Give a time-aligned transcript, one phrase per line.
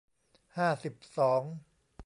[0.57, 1.43] ห้าสิบสอง